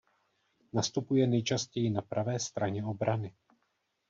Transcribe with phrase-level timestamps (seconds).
[0.73, 3.35] Nastupuje nejčastěji na pravé straně obrany.